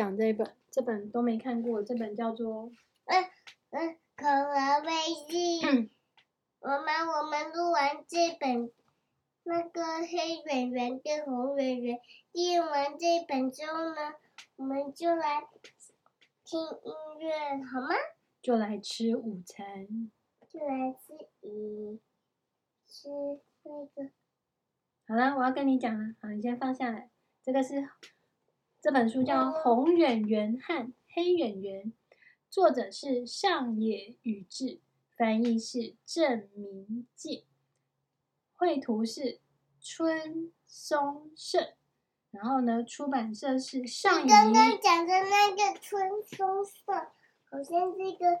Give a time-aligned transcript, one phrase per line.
[0.00, 2.72] 讲这一本，这本都没看过，这本叫做
[3.04, 3.22] 嗯
[3.68, 5.60] 嗯，恐龙飞机。
[6.60, 8.72] 我们我们录完这本，
[9.42, 12.00] 那个黑圆圆跟红圆圆，
[12.32, 14.14] 念完这本之后呢，
[14.56, 15.46] 我们就来
[16.44, 17.88] 听音乐，好吗？
[18.40, 19.86] 就来吃午餐。
[20.48, 21.12] 就来吃
[21.42, 22.00] 鱼，
[22.88, 23.10] 吃
[23.64, 24.10] 那个。
[25.06, 27.10] 好了，我要跟你讲了，好，你先放下来。
[27.42, 27.86] 这个是
[28.82, 31.84] 这本书叫《红远圆和黑远圆》，
[32.48, 34.80] 作者是上野宇治。
[35.18, 37.44] 翻译是郑明介，
[38.56, 39.38] 绘图是
[39.82, 41.74] 春松胜，
[42.30, 44.26] 然后呢，出版社是上野。
[44.26, 46.94] 刚刚讲的那个春松胜，
[47.50, 48.40] 好像是一个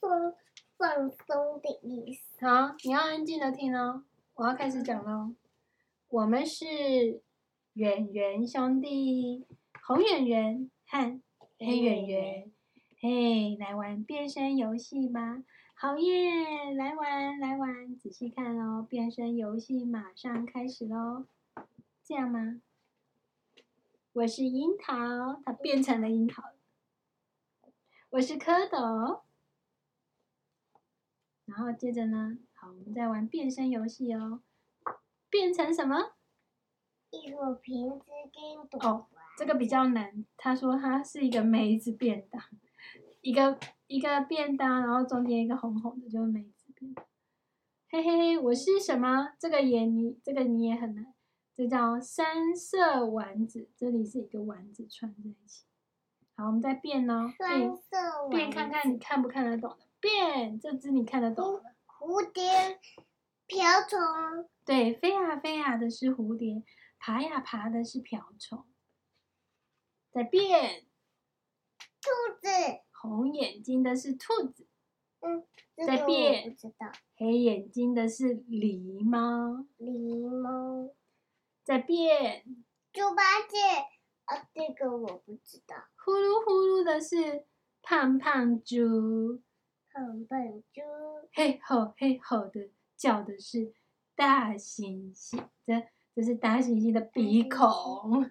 [0.00, 0.34] 松
[0.78, 2.46] 放松的意思。
[2.46, 4.02] 好，你要安静的听哦，
[4.36, 5.34] 我要开始讲喽。
[6.08, 7.20] 我们是
[7.76, 9.46] 圆圆兄弟，
[9.82, 11.20] 红圆圆和
[11.58, 12.50] 黑圆圆，
[12.98, 15.44] 嘿，来玩变身游戏吧。
[15.74, 16.72] 好耶！
[16.74, 21.26] 来玩来玩，仔细看哦，变身游戏马上开始喽。
[22.02, 22.62] 这样吗？
[24.14, 26.42] 我是樱桃，它变成了樱桃。
[28.08, 29.20] 我是蝌蚪。
[31.44, 34.40] 然后接着呢，好，我们再玩变身游戏哦。
[35.28, 36.14] 变成什么？
[37.22, 38.88] 一个瓶子跟朵。
[38.88, 39.06] 哦，
[39.38, 40.24] 这个比较难。
[40.36, 42.42] 他说他是一个梅子便当，
[43.20, 43.58] 一个。
[43.88, 47.04] 一个便当，然后中间一个红红的，就是梅子便当。
[47.88, 49.28] 嘿嘿嘿，我是什么？
[49.38, 51.14] 这个也你这个你也很难，
[51.54, 53.68] 这叫三色丸子。
[53.76, 55.66] 这里是一个丸子串在一起。
[56.34, 57.78] 好，我们再变哦，变，
[58.28, 59.86] 变看看你看不看得懂的？
[60.00, 61.62] 变，这只你看得懂的？
[61.86, 62.80] 蝴蝶、
[63.46, 64.00] 瓢虫。
[64.64, 66.60] 对，飞呀飞呀的是蝴蝶，
[66.98, 68.64] 爬呀爬的是瓢虫。
[70.10, 70.86] 再变，
[72.00, 72.08] 兔
[72.40, 72.48] 子。
[72.98, 74.66] 红眼睛的是兔子，
[75.20, 75.46] 嗯，
[75.86, 76.90] 再变，不知道。
[77.16, 80.94] 黑眼睛的是狸猫，狸猫，
[81.62, 82.44] 再变。
[82.92, 83.58] 猪八戒，
[84.24, 85.76] 啊，这个我不知道。
[86.02, 87.46] 呼噜呼噜的是
[87.82, 89.42] 胖胖猪，
[89.92, 90.80] 胖胖猪。
[91.32, 93.74] 嘿吼嘿吼的叫的是
[94.14, 98.22] 大猩猩，这这是大猩猩的鼻孔。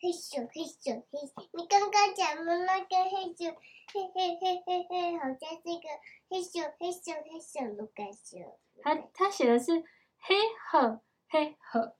[0.00, 1.48] 黑熊，黑熊，黑熊！
[1.54, 3.52] 你刚刚讲的那个黑熊，
[3.92, 5.88] 嘿嘿嘿嘿嘿，好像是个
[6.28, 8.56] 黑熊，黑熊，黑熊，卢干熊。
[8.80, 9.72] 他他写的是
[10.20, 10.36] 黑
[10.70, 11.96] 呵黑呵，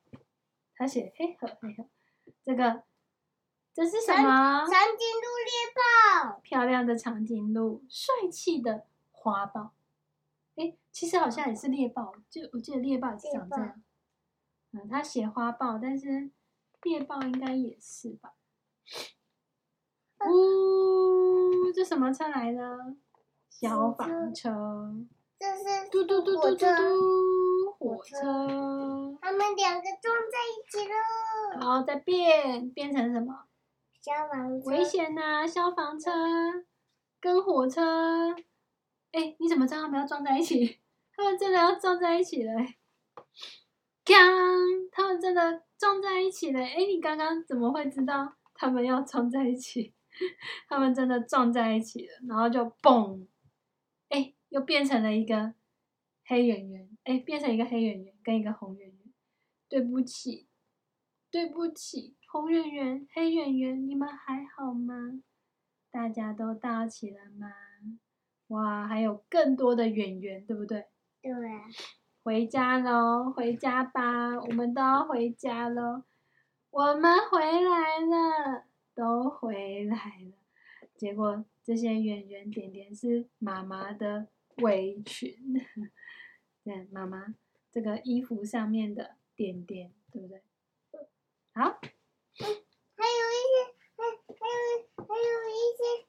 [0.77, 1.89] 他写黑呵黑呵，
[2.45, 2.85] 这个
[3.75, 4.61] 这是什么？
[4.65, 6.39] 长颈鹿猎豹。
[6.41, 9.73] 漂亮的长颈鹿，帅气的花豹。
[10.55, 13.83] 哎，其实好像也是猎豹，就我记得猎豹也是长这样。
[14.73, 16.31] 嗯，他写花豹，但是。
[16.83, 18.33] 猎豹应该也是吧？
[20.27, 22.97] 呜，这什么车来的？
[23.49, 24.93] 消防车。
[25.39, 28.17] 这是嘟嘟嘟嘟嘟嘟，火车。
[29.23, 30.95] 他们两个撞在一起了。
[31.53, 33.45] 然后，再变变成什么？
[34.01, 34.69] 消防车。
[34.69, 35.47] 危险呐！
[35.47, 36.11] 消防车
[37.21, 38.35] 跟火车。
[39.13, 40.81] 哎，你怎么知道他们要撞在一起？
[41.15, 42.53] 他们真的要撞在一起了！
[44.05, 44.42] 锵！
[45.23, 45.63] 真的。
[45.79, 49.93] 撞在一起了，哎，你刚刚怎么会知道他们要撞在一起？
[50.69, 53.27] 他们真的撞在一起了，然后就嘣，
[54.11, 55.55] 哎，又变成了一个
[56.25, 59.13] 黑圆圆，哎，变成一个黑圆圆跟一个红圆圆。
[59.69, 60.47] 对不起，
[61.33, 65.21] 对不起，红圆圆、黑圆圆，你们还好吗？
[65.91, 67.49] 大家都到齐了吗？
[68.47, 70.87] 哇，还有更多的圆圆，对不对？
[71.21, 71.33] 对。
[72.25, 76.05] 回家喽，回家吧，我们都要回家喽。
[76.71, 80.33] 我们回来了，都回来了。
[80.97, 84.29] 结果这些圆圆点点是妈妈的
[84.59, 85.37] 围裙，
[86.63, 87.35] 对，妈妈
[87.73, 90.41] 这个衣服上面的点点，对不对？
[91.55, 92.47] 好，嗯，
[92.97, 93.67] 还有一些，
[93.97, 96.07] 还还有还有一些，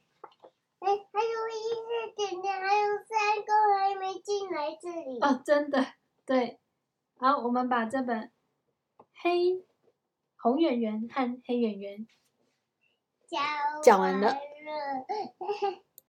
[0.78, 5.20] 哎，还有一些点点，还有三个还没进来这里。
[5.20, 5.93] 哦，真的。
[6.26, 6.60] 对，
[7.18, 8.32] 好，我们把这本
[9.22, 9.64] 黑
[10.38, 12.08] 红圆圆和黑圆圆
[13.82, 14.38] 讲完了。